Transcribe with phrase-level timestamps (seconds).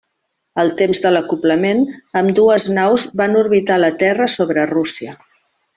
[0.61, 1.83] Al temps de l'acoblament,
[2.23, 5.21] ambdues naus van orbitar la Terra sobre Rússia.